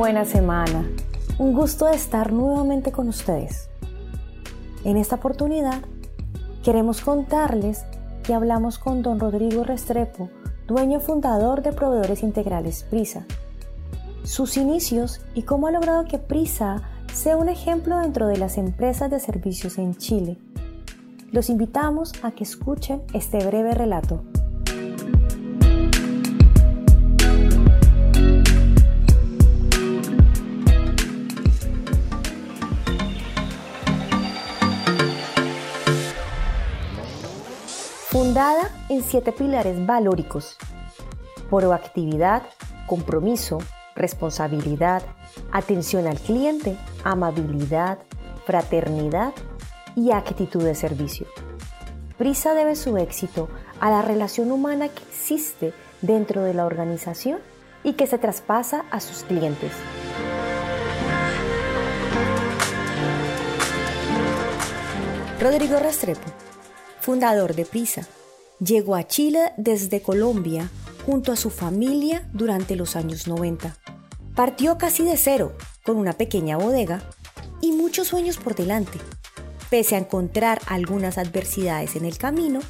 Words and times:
buena 0.00 0.24
semana. 0.24 0.88
Un 1.36 1.52
gusto 1.52 1.84
de 1.84 1.94
estar 1.94 2.32
nuevamente 2.32 2.90
con 2.90 3.06
ustedes. 3.06 3.68
En 4.82 4.96
esta 4.96 5.16
oportunidad 5.16 5.82
queremos 6.64 7.02
contarles 7.02 7.84
que 8.22 8.32
hablamos 8.32 8.78
con 8.78 9.02
don 9.02 9.20
Rodrigo 9.20 9.62
Restrepo, 9.62 10.30
dueño 10.66 11.00
fundador 11.00 11.60
de 11.60 11.72
Proveedores 11.72 12.22
Integrales 12.22 12.82
Prisa. 12.84 13.26
Sus 14.22 14.56
inicios 14.56 15.20
y 15.34 15.42
cómo 15.42 15.66
ha 15.66 15.70
logrado 15.70 16.06
que 16.06 16.16
Prisa 16.16 16.80
sea 17.12 17.36
un 17.36 17.50
ejemplo 17.50 17.98
dentro 17.98 18.26
de 18.26 18.38
las 18.38 18.56
empresas 18.56 19.10
de 19.10 19.20
servicios 19.20 19.76
en 19.76 19.96
Chile. 19.96 20.38
Los 21.30 21.50
invitamos 21.50 22.14
a 22.22 22.30
que 22.30 22.44
escuchen 22.44 23.02
este 23.12 23.44
breve 23.46 23.74
relato. 23.74 24.22
Fundada 38.30 38.70
en 38.88 39.02
siete 39.02 39.32
pilares 39.32 39.84
valóricos. 39.84 40.56
Proactividad, 41.50 42.44
compromiso, 42.86 43.58
responsabilidad, 43.96 45.02
atención 45.50 46.06
al 46.06 46.20
cliente, 46.20 46.76
amabilidad, 47.02 47.98
fraternidad 48.46 49.32
y 49.96 50.12
actitud 50.12 50.62
de 50.62 50.76
servicio. 50.76 51.26
Prisa 52.18 52.54
debe 52.54 52.76
su 52.76 52.96
éxito 52.98 53.48
a 53.80 53.90
la 53.90 54.00
relación 54.00 54.52
humana 54.52 54.88
que 54.88 55.02
existe 55.02 55.74
dentro 56.00 56.44
de 56.44 56.54
la 56.54 56.66
organización 56.66 57.40
y 57.82 57.94
que 57.94 58.06
se 58.06 58.18
traspasa 58.18 58.84
a 58.92 59.00
sus 59.00 59.24
clientes. 59.24 59.72
Rodrigo 65.40 65.80
Restrepo, 65.80 66.30
fundador 67.00 67.56
de 67.56 67.64
Prisa, 67.64 68.06
llegó 68.60 68.94
a 68.94 69.06
Chile 69.06 69.52
desde 69.56 70.02
Colombia 70.02 70.70
junto 71.06 71.32
a 71.32 71.36
su 71.36 71.50
familia 71.50 72.28
durante 72.32 72.76
los 72.76 72.94
años 72.94 73.26
90. 73.26 73.76
Partió 74.34 74.78
casi 74.78 75.04
de 75.04 75.16
cero, 75.16 75.56
con 75.84 75.96
una 75.96 76.12
pequeña 76.12 76.56
bodega 76.56 77.02
y 77.60 77.72
muchos 77.72 78.08
sueños 78.08 78.36
por 78.36 78.54
delante. 78.54 78.98
Pese 79.70 79.94
a 79.94 79.98
encontrar 79.98 80.60
algunas 80.66 81.18
adversidades 81.18 81.96
en 81.96 82.04
el 82.04 82.18
camino, 82.18 82.60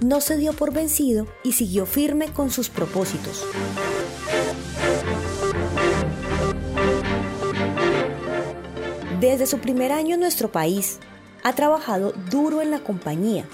no 0.00 0.20
se 0.20 0.36
dio 0.36 0.52
por 0.52 0.72
vencido 0.72 1.26
y 1.44 1.52
siguió 1.52 1.84
firme 1.84 2.32
con 2.32 2.50
sus 2.50 2.70
propósitos. 2.70 3.44
Desde 9.20 9.46
su 9.46 9.58
primer 9.58 9.92
año 9.92 10.14
en 10.14 10.20
nuestro 10.20 10.50
país, 10.50 10.98
ha 11.42 11.54
trabajado 11.54 12.12
duro 12.30 12.62
en 12.62 12.70
la 12.70 12.80
compañía. 12.80 13.44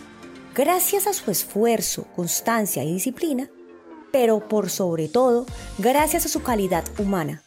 Gracias 0.57 1.07
a 1.07 1.13
su 1.13 1.31
esfuerzo, 1.31 2.07
constancia 2.17 2.83
y 2.83 2.91
disciplina, 2.91 3.51
pero 4.11 4.49
por 4.49 4.71
sobre 4.71 5.07
todo, 5.07 5.45
gracias 5.77 6.25
a 6.25 6.31
su 6.31 6.43
calidad 6.43 6.83
humana. 6.99 7.43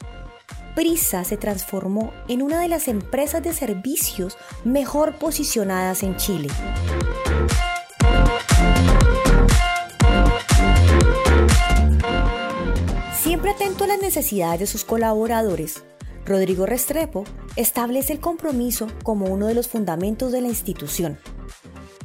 Prisa 0.76 1.24
se 1.24 1.36
transformó 1.36 2.14
en 2.28 2.44
una 2.44 2.62
de 2.62 2.68
las 2.68 2.88
empresas 2.88 3.42
de 3.42 3.52
servicios 3.54 4.38
mejor 4.64 5.18
posicionadas 5.18 6.04
en 6.04 6.18
Chile. 6.18 6.50
Siempre 13.20 13.50
atento 13.50 13.86
a 13.86 13.88
las 13.88 14.02
necesidades 14.04 14.60
de 14.60 14.68
sus 14.68 14.86
colaboradores, 14.86 15.84
Rodrigo 16.28 16.68
Restrepo 16.68 17.24
establece 17.56 18.14
el 18.14 18.20
compromiso 18.20 18.86
como 19.02 19.26
uno 19.26 19.48
de 19.48 19.56
los 19.56 19.68
fundamentos 19.68 20.32
de 20.32 20.42
la 20.42 20.50
institución. 20.50 21.18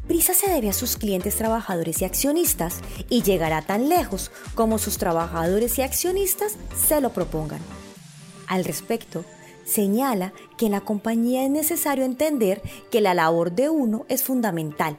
Prisa 0.07 0.35
se 0.35 0.51
debe 0.51 0.69
a 0.69 0.75
sus 0.75 0.99
clientes 0.99 1.37
trabajadores 1.37 2.03
y 2.03 2.05
accionistas 2.05 2.81
y 3.09 3.23
llegará 3.23 3.63
tan 3.63 3.89
lejos 3.89 4.31
como 4.55 4.79
sus 4.79 4.99
trabajadores 4.99 5.79
y 5.79 5.83
accionistas 5.83 6.57
se 6.77 7.01
lo 7.01 7.11
propongan. 7.13 7.61
Al 8.47 8.67
respecto, 8.67 9.25
señala 9.65 10.35
que 10.59 10.67
en 10.67 10.73
la 10.73 10.83
compañía 10.83 11.45
es 11.45 11.51
necesario 11.51 12.05
entender 12.05 12.61
que 12.91 13.01
la 13.01 13.15
labor 13.15 13.53
de 13.53 13.71
uno 13.71 14.05
es 14.11 14.23
fundamental. 14.23 14.99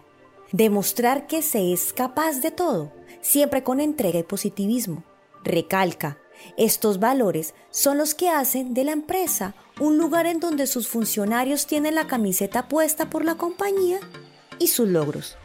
Demostrar 0.51 1.27
que 1.27 1.43
se 1.43 1.71
es 1.71 1.93
capaz 1.93 2.41
de 2.41 2.49
todo, 2.49 2.91
siempre 3.21 3.61
con 3.61 3.79
entrega 3.79 4.17
y 4.17 4.23
positivismo. 4.23 5.03
Recalca, 5.43 6.17
estos 6.57 6.99
valores 6.99 7.53
son 7.69 7.99
los 7.99 8.15
que 8.15 8.29
hacen 8.29 8.73
de 8.73 8.83
la 8.83 8.91
empresa 8.91 9.53
un 9.79 9.99
lugar 9.99 10.25
en 10.25 10.39
donde 10.39 10.65
sus 10.65 10.87
funcionarios 10.87 11.67
tienen 11.67 11.93
la 11.93 12.07
camiseta 12.07 12.67
puesta 12.67 13.11
por 13.11 13.23
la 13.23 13.35
compañía 13.35 13.99
y 14.59 14.67
sus 14.67 14.87
logros. 14.87 15.37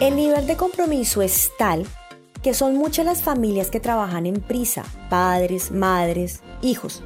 El 0.00 0.16
nivel 0.16 0.46
de 0.46 0.56
compromiso 0.56 1.22
es 1.22 1.50
tal 1.58 1.86
que 2.42 2.52
son 2.52 2.76
muchas 2.76 3.06
las 3.06 3.22
familias 3.22 3.70
que 3.70 3.80
trabajan 3.80 4.26
en 4.26 4.42
prisa, 4.42 4.84
padres, 5.08 5.70
madres, 5.70 6.42
hijos. 6.60 7.02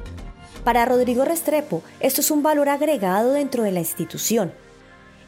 Para 0.65 0.83
Rodrigo 0.83 1.23
Restrepo, 1.23 1.81
esto 2.01 2.19
es 2.19 2.29
un 2.29 2.43
valor 2.43 2.67
agregado 2.67 3.31
dentro 3.31 3.63
de 3.63 3.71
la 3.71 3.79
institución. 3.79 4.51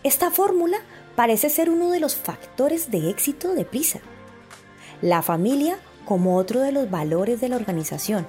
Esta 0.04 0.30
fórmula 0.30 0.80
parece 1.16 1.50
ser 1.50 1.70
uno 1.70 1.92
de 1.92 2.02
los 2.02 2.18
factores 2.18 2.92
de 2.92 3.10
éxito 3.10 3.54
de 3.54 3.64
prisa. 3.64 4.02
La 5.02 5.22
familia 5.22 5.78
como 6.06 6.38
otro 6.38 6.60
de 6.60 6.72
los 6.72 6.90
valores 6.90 7.42
de 7.42 7.50
la 7.50 7.56
organización. 7.56 8.28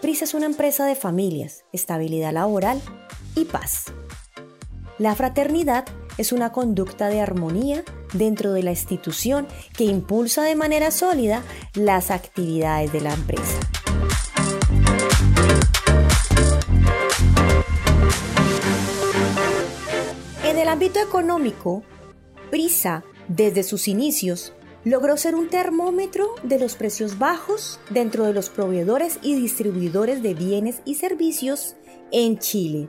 Prisa 0.00 0.24
es 0.24 0.34
una 0.34 0.46
empresa 0.46 0.86
de 0.86 0.94
familias, 0.94 1.64
estabilidad 1.72 2.32
laboral 2.32 2.80
y 3.34 3.44
paz. 3.44 3.86
La 4.98 5.14
fraternidad 5.14 5.84
es 6.18 6.32
una 6.32 6.52
conducta 6.52 7.08
de 7.08 7.20
armonía 7.20 7.84
dentro 8.12 8.52
de 8.52 8.62
la 8.62 8.70
institución 8.70 9.46
que 9.76 9.84
impulsa 9.84 10.42
de 10.42 10.56
manera 10.56 10.90
sólida 10.90 11.42
las 11.74 12.10
actividades 12.10 12.92
de 12.92 13.00
la 13.00 13.14
empresa. 13.14 13.58
En 20.44 20.58
el 20.58 20.68
ámbito 20.68 21.00
económico, 21.00 21.82
Prisa, 22.50 23.04
desde 23.28 23.62
sus 23.62 23.86
inicios, 23.86 24.52
logró 24.84 25.16
ser 25.16 25.34
un 25.34 25.48
termómetro 25.48 26.34
de 26.42 26.58
los 26.58 26.74
precios 26.74 27.18
bajos 27.18 27.78
dentro 27.90 28.24
de 28.24 28.32
los 28.32 28.48
proveedores 28.48 29.18
y 29.22 29.34
distribuidores 29.34 30.22
de 30.22 30.34
bienes 30.34 30.80
y 30.84 30.94
servicios 30.94 31.76
en 32.12 32.38
Chile. 32.38 32.88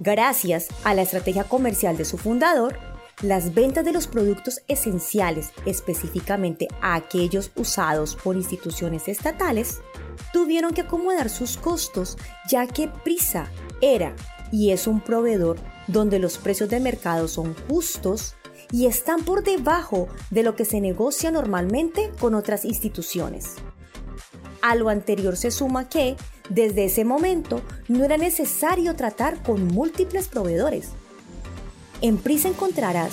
Gracias 0.00 0.68
a 0.84 0.94
la 0.94 1.02
estrategia 1.02 1.44
comercial 1.44 1.96
de 1.96 2.04
su 2.04 2.18
fundador, 2.18 2.78
las 3.20 3.52
ventas 3.52 3.84
de 3.84 3.92
los 3.92 4.06
productos 4.06 4.62
esenciales, 4.68 5.50
específicamente 5.66 6.68
aquellos 6.80 7.50
usados 7.56 8.14
por 8.14 8.36
instituciones 8.36 9.08
estatales, 9.08 9.80
tuvieron 10.32 10.72
que 10.72 10.82
acomodar 10.82 11.28
sus 11.28 11.56
costos 11.56 12.16
ya 12.48 12.66
que 12.66 12.88
Prisa 12.88 13.50
era 13.80 14.14
y 14.52 14.70
es 14.70 14.86
un 14.86 15.00
proveedor 15.00 15.58
donde 15.88 16.18
los 16.18 16.38
precios 16.38 16.70
de 16.70 16.80
mercado 16.80 17.28
son 17.28 17.54
justos 17.68 18.36
y 18.70 18.86
están 18.86 19.22
por 19.22 19.42
debajo 19.42 20.08
de 20.30 20.42
lo 20.42 20.54
que 20.56 20.64
se 20.64 20.80
negocia 20.80 21.30
normalmente 21.30 22.10
con 22.20 22.34
otras 22.34 22.64
instituciones. 22.64 23.54
A 24.60 24.74
lo 24.74 24.88
anterior 24.88 25.36
se 25.36 25.50
suma 25.50 25.88
que, 25.88 26.16
desde 26.50 26.84
ese 26.84 27.04
momento, 27.04 27.62
no 27.88 28.04
era 28.04 28.16
necesario 28.16 28.94
tratar 28.96 29.42
con 29.42 29.66
múltiples 29.68 30.28
proveedores. 30.28 30.90
En 32.00 32.18
Prisa 32.18 32.48
encontrarás 32.48 33.12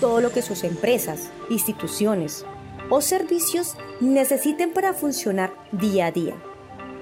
todo 0.00 0.20
lo 0.20 0.32
que 0.32 0.42
sus 0.42 0.64
empresas, 0.64 1.30
instituciones 1.48 2.44
o 2.90 3.00
servicios 3.00 3.76
necesiten 4.00 4.72
para 4.72 4.92
funcionar 4.92 5.54
día 5.72 6.06
a 6.06 6.12
día, 6.12 6.34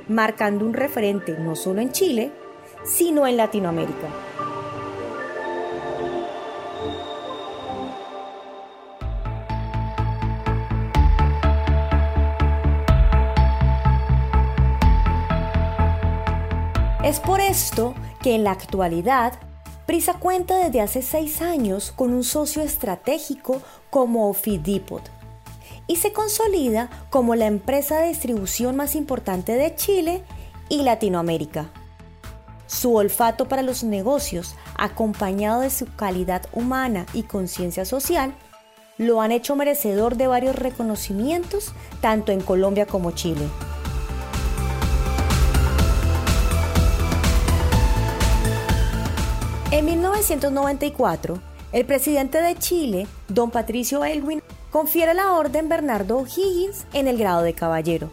marcando 0.08 0.64
un 0.64 0.74
referente 0.74 1.36
no 1.38 1.56
solo 1.56 1.80
en 1.80 1.92
Chile, 1.92 2.32
sino 2.84 3.26
en 3.26 3.36
Latinoamérica. 3.36 4.29
Es 17.02 17.18
por 17.18 17.40
esto 17.40 17.94
que 18.22 18.34
en 18.34 18.44
la 18.44 18.50
actualidad 18.50 19.32
Prisa 19.86 20.14
cuenta 20.14 20.58
desde 20.58 20.82
hace 20.82 21.00
seis 21.00 21.40
años 21.40 21.92
con 21.96 22.12
un 22.12 22.22
socio 22.22 22.62
estratégico 22.62 23.62
como 23.88 24.32
Fidipot 24.34 25.10
y 25.86 25.96
se 25.96 26.12
consolida 26.12 26.90
como 27.08 27.34
la 27.34 27.46
empresa 27.46 27.98
de 27.98 28.08
distribución 28.08 28.76
más 28.76 28.94
importante 28.94 29.54
de 29.54 29.74
Chile 29.74 30.22
y 30.68 30.82
Latinoamérica. 30.82 31.70
Su 32.66 32.94
olfato 32.94 33.48
para 33.48 33.62
los 33.62 33.82
negocios 33.82 34.54
acompañado 34.76 35.62
de 35.62 35.70
su 35.70 35.86
calidad 35.96 36.42
humana 36.52 37.06
y 37.14 37.24
conciencia 37.24 37.84
social, 37.84 38.32
lo 38.98 39.22
han 39.22 39.32
hecho 39.32 39.56
merecedor 39.56 40.16
de 40.16 40.28
varios 40.28 40.54
reconocimientos 40.54 41.72
tanto 42.00 42.30
en 42.30 42.42
Colombia 42.42 42.86
como 42.86 43.10
Chile. 43.10 43.48
1994, 50.30 51.40
el 51.72 51.84
presidente 51.86 52.40
de 52.40 52.54
Chile, 52.54 53.08
don 53.26 53.50
Patricio 53.50 54.04
Elwin, 54.04 54.40
confiere 54.70 55.12
la 55.12 55.32
Orden 55.32 55.68
Bernardo 55.68 56.18
O'Higgins 56.18 56.86
en 56.92 57.08
el 57.08 57.18
grado 57.18 57.42
de 57.42 57.52
caballero. 57.52 58.10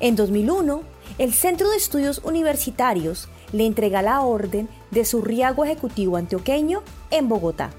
En 0.00 0.16
2001, 0.16 0.82
el 1.18 1.32
Centro 1.32 1.70
de 1.70 1.76
Estudios 1.76 2.20
Universitarios 2.24 3.28
le 3.52 3.66
entrega 3.66 4.02
la 4.02 4.22
orden 4.22 4.68
de 4.90 5.04
su 5.04 5.22
riago 5.22 5.64
ejecutivo 5.64 6.16
antioqueño 6.16 6.82
en 7.12 7.28
Bogotá. 7.28 7.70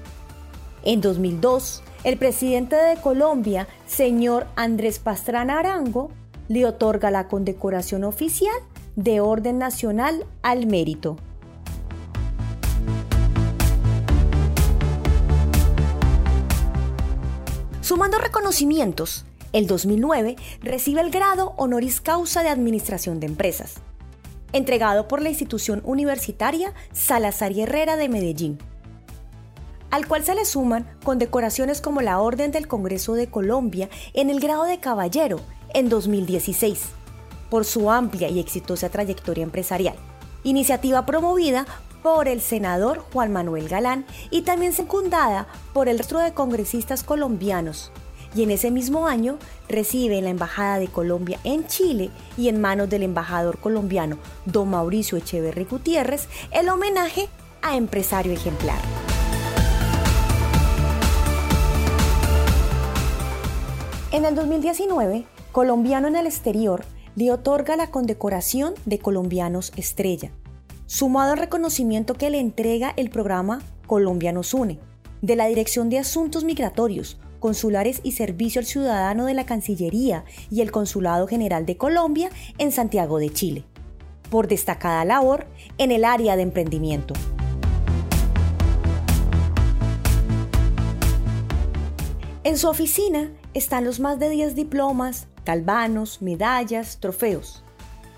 En 0.82 1.02
2002, 1.02 1.82
el 2.04 2.16
presidente 2.16 2.76
de 2.76 2.96
Colombia, 2.96 3.68
señor 3.86 4.46
Andrés 4.56 4.98
Pastrana 5.00 5.58
Arango, 5.58 6.10
le 6.48 6.64
otorga 6.64 7.10
la 7.10 7.28
condecoración 7.28 8.04
oficial 8.04 8.56
de 8.94 9.20
Orden 9.20 9.58
Nacional 9.58 10.24
al 10.40 10.66
Mérito. 10.66 11.18
Sumando 17.86 18.18
reconocimientos, 18.18 19.26
el 19.52 19.68
2009 19.68 20.34
recibe 20.60 21.00
el 21.02 21.12
grado 21.12 21.54
honoris 21.56 22.00
causa 22.00 22.42
de 22.42 22.48
Administración 22.48 23.20
de 23.20 23.28
Empresas, 23.28 23.74
entregado 24.52 25.06
por 25.06 25.22
la 25.22 25.28
institución 25.28 25.82
universitaria 25.84 26.74
Salazar 26.90 27.52
y 27.52 27.62
Herrera 27.62 27.96
de 27.96 28.08
Medellín, 28.08 28.58
al 29.92 30.08
cual 30.08 30.24
se 30.24 30.34
le 30.34 30.44
suman 30.44 30.84
condecoraciones 31.04 31.80
como 31.80 32.00
la 32.00 32.18
Orden 32.18 32.50
del 32.50 32.66
Congreso 32.66 33.14
de 33.14 33.30
Colombia 33.30 33.88
en 34.14 34.30
el 34.30 34.40
grado 34.40 34.64
de 34.64 34.80
caballero 34.80 35.38
en 35.72 35.88
2016, 35.88 36.86
por 37.50 37.64
su 37.64 37.88
amplia 37.92 38.28
y 38.28 38.40
exitosa 38.40 38.88
trayectoria 38.88 39.44
empresarial, 39.44 39.94
iniciativa 40.46 41.04
promovida 41.04 41.66
por 42.02 42.28
el 42.28 42.40
senador 42.40 43.04
Juan 43.12 43.32
Manuel 43.32 43.68
Galán 43.68 44.06
y 44.30 44.42
también 44.42 44.72
secundada 44.72 45.48
por 45.72 45.88
el 45.88 45.98
resto 45.98 46.18
de 46.18 46.32
congresistas 46.32 47.02
colombianos. 47.02 47.90
Y 48.34 48.44
en 48.44 48.52
ese 48.52 48.70
mismo 48.70 49.08
año 49.08 49.38
recibe 49.68 50.18
en 50.18 50.24
la 50.24 50.30
Embajada 50.30 50.78
de 50.78 50.88
Colombia 50.88 51.40
en 51.42 51.66
Chile 51.66 52.10
y 52.36 52.48
en 52.48 52.60
manos 52.60 52.88
del 52.88 53.02
embajador 53.02 53.58
colombiano 53.58 54.18
don 54.44 54.70
Mauricio 54.70 55.18
Echeverri 55.18 55.64
Gutiérrez 55.64 56.28
el 56.52 56.68
homenaje 56.68 57.28
a 57.62 57.76
empresario 57.76 58.32
ejemplar. 58.32 58.78
En 64.12 64.24
el 64.24 64.34
2019, 64.34 65.26
Colombiano 65.50 66.06
en 66.06 66.16
el 66.16 66.26
Exterior 66.26 66.84
le 67.16 67.32
otorga 67.32 67.76
la 67.76 67.90
condecoración 67.90 68.74
de 68.84 68.98
Colombianos 68.98 69.72
Estrella 69.76 70.30
sumado 70.86 71.32
al 71.32 71.38
reconocimiento 71.38 72.14
que 72.14 72.30
le 72.30 72.38
entrega 72.38 72.94
el 72.96 73.10
programa 73.10 73.60
Colombia 73.86 74.32
nos 74.32 74.54
une, 74.54 74.78
de 75.20 75.36
la 75.36 75.46
Dirección 75.46 75.90
de 75.90 75.98
Asuntos 75.98 76.44
Migratorios, 76.44 77.18
Consulares 77.40 78.00
y 78.02 78.12
Servicio 78.12 78.60
al 78.60 78.66
Ciudadano 78.66 79.26
de 79.26 79.34
la 79.34 79.46
Cancillería 79.46 80.24
y 80.50 80.60
el 80.60 80.70
Consulado 80.70 81.26
General 81.26 81.66
de 81.66 81.76
Colombia 81.76 82.30
en 82.58 82.72
Santiago 82.72 83.18
de 83.18 83.30
Chile, 83.30 83.64
por 84.30 84.48
destacada 84.48 85.04
labor 85.04 85.46
en 85.78 85.90
el 85.90 86.04
área 86.04 86.36
de 86.36 86.42
emprendimiento. 86.42 87.14
En 92.44 92.58
su 92.58 92.68
oficina 92.68 93.32
están 93.56 93.84
los 93.84 94.00
más 94.00 94.18
de 94.18 94.30
10 94.30 94.54
diplomas, 94.54 95.26
galvanos, 95.44 96.22
medallas, 96.22 96.98
trofeos 97.00 97.64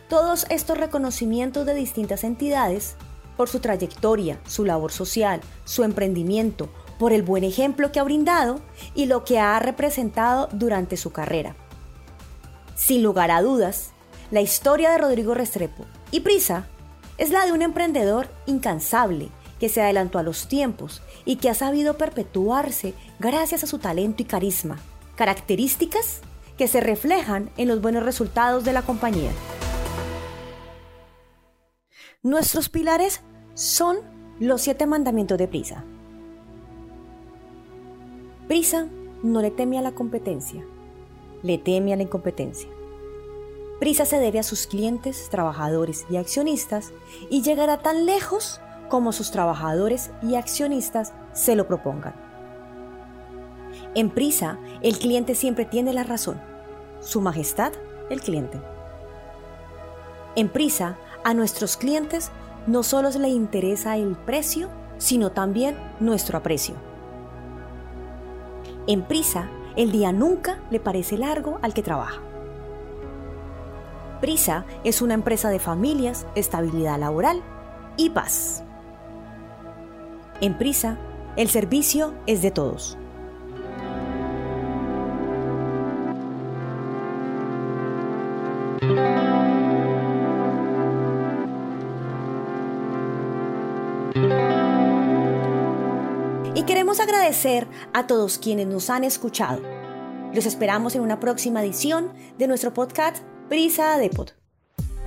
todos 0.09 0.47
estos 0.49 0.79
reconocimientos 0.79 1.67
de 1.67 1.75
distintas 1.75 2.25
entidades 2.25 2.97
por 3.37 3.49
su 3.49 3.61
trayectoria, 3.61 4.41
su 4.47 4.65
labor 4.65 4.91
social, 4.91 5.41
su 5.65 5.85
emprendimiento, 5.85 6.69
por 6.99 7.13
el 7.13 7.23
buen 7.23 7.45
ejemplo 7.45 7.93
que 7.93 8.01
ha 8.01 8.05
brindado 8.05 8.61
y 8.95 9.07
lo 9.07 9.25
que 9.25 9.39
ha 9.39 9.59
representado 9.61 10.49
durante 10.53 10.97
su 10.97 11.13
carrera. 11.13 11.55
Sin 12.75 13.03
lugar 13.03 13.31
a 13.31 13.43
dudas, 13.43 13.93
la 14.31 14.41
historia 14.41 14.91
de 14.91 14.99
Rodrigo 14.99 15.35
Restrepo 15.35 15.85
y 16.11 16.21
Prisa 16.21 16.67
es 17.19 17.31
la 17.31 17.45
de 17.45 17.53
un 17.53 17.63
emprendedor 17.63 18.29
incansable 18.47 19.29
que 19.61 19.69
se 19.69 19.83
adelantó 19.83 20.19
a 20.19 20.23
los 20.23 20.49
tiempos 20.49 21.03
y 21.25 21.37
que 21.37 21.51
ha 21.51 21.55
sabido 21.55 21.97
perpetuarse 21.99 22.95
gracias 23.19 23.63
a 23.63 23.67
su 23.67 23.79
talento 23.79 24.23
y 24.23 24.27
carisma, 24.27 24.79
características 25.19 26.21
que 26.57 26.69
se 26.69 26.81
reflejan 26.81 27.51
en 27.57 27.67
los 27.67 27.83
buenos 27.83 28.05
resultados 28.05 28.65
de 28.65 28.73
la 28.73 28.83
compañía. 28.83 29.33
Nuestros 32.23 32.69
pilares 32.69 33.21
son 33.55 33.97
los 34.39 34.63
siete 34.63 34.87
mandamientos 34.87 35.37
de 35.37 35.49
Prisa. 35.49 35.85
Prisa 38.47 38.87
no 39.25 39.43
le 39.43 39.51
teme 39.51 39.77
a 39.77 39.83
la 39.83 39.91
competencia, 39.91 40.65
le 41.43 41.59
teme 41.59 41.93
a 41.93 41.97
la 41.97 42.05
incompetencia. 42.05 42.71
Prisa 43.81 44.05
se 44.05 44.21
debe 44.21 44.39
a 44.39 44.45
sus 44.45 44.69
clientes, 44.69 45.29
trabajadores 45.31 46.07
y 46.09 46.17
accionistas 46.17 46.93
y 47.29 47.43
llegará 47.43 47.79
tan 47.79 48.07
lejos 48.07 48.61
como 48.89 49.11
sus 49.11 49.33
trabajadores 49.33 50.13
y 50.23 50.37
accionistas 50.37 51.13
se 51.33 51.57
lo 51.57 51.67
propongan. 51.67 52.28
En 53.95 54.11
Prisa, 54.11 54.59
el 54.83 54.99
cliente 54.99 55.35
siempre 55.35 55.65
tiene 55.65 55.93
la 55.93 56.05
razón. 56.05 56.41
Su 57.01 57.21
majestad, 57.21 57.73
el 58.11 58.21
cliente. 58.21 58.61
En 60.37 60.49
Prisa, 60.49 60.97
a 61.25 61.35
nuestros 61.35 61.77
clientes 61.77 62.31
no 62.67 62.83
solo 62.83 63.11
les 63.11 63.31
interesa 63.31 63.97
el 63.97 64.15
precio, 64.15 64.69
sino 64.99 65.33
también 65.33 65.77
nuestro 66.01 66.39
aprecio. 66.39 66.75
En 68.87 69.03
Prisa, 69.03 69.49
el 69.77 69.93
día 69.93 70.13
nunca 70.13 70.59
le 70.71 70.81
parece 70.81 71.17
largo 71.17 71.59
al 71.63 71.75
que 71.75 71.83
trabaja. 71.83 72.21
Prisa 74.21 74.65
es 74.85 75.01
una 75.01 75.15
empresa 75.15 75.51
de 75.51 75.59
familias, 75.59 76.27
estabilidad 76.35 76.99
laboral 76.99 77.43
y 77.97 78.11
paz. 78.11 78.63
En 80.41 80.59
Prisa, 80.59 80.99
el 81.37 81.49
servicio 81.49 82.15
es 82.27 82.43
de 82.43 82.51
todos. 82.51 82.99
Queremos 96.69 97.01
agradecer 97.01 97.67
a 97.95 98.07
todos 98.07 98.37
quienes 98.37 98.67
nos 98.67 98.91
han 98.91 99.03
escuchado. 99.03 99.63
Los 100.35 100.45
esperamos 100.45 100.95
en 100.95 101.01
una 101.01 101.19
próxima 101.19 101.63
edición 101.63 102.13
de 102.37 102.47
nuestro 102.47 102.75
podcast 102.75 103.23
Prisa 103.49 103.97
Depot. 103.97 104.35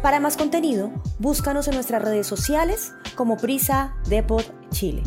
Para 0.02 0.20
más 0.20 0.38
contenido, 0.38 0.92
búscanos 1.20 1.68
en 1.68 1.76
nuestras 1.76 2.02
redes 2.02 2.26
sociales 2.26 2.94
como 3.14 3.38
Prisa 3.38 3.96
Depot 4.10 4.44
Chile. 4.72 5.04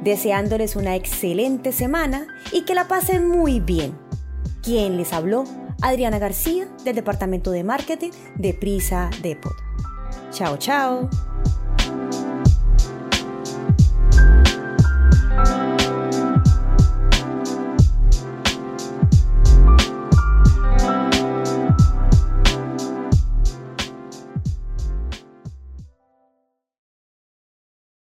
Deseándoles 0.00 0.74
una 0.74 0.96
excelente 0.96 1.72
semana 1.72 2.28
y 2.50 2.62
que 2.62 2.74
la 2.74 2.88
pasen 2.88 3.28
muy 3.28 3.60
bien. 3.60 3.94
Quien 4.62 4.96
les 4.96 5.12
habló, 5.12 5.44
Adriana 5.82 6.18
García, 6.18 6.66
del 6.82 6.96
Departamento 6.96 7.50
de 7.50 7.64
Marketing 7.64 8.12
de 8.36 8.54
Prisa 8.54 9.10
Depot. 9.20 9.52
Chao, 10.30 10.56
chao. 10.56 11.10